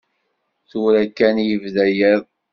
Tura 0.69 1.03
kan 1.17 1.35
i 1.43 1.45
yebda 1.49 1.85
yiḍ. 1.97 2.23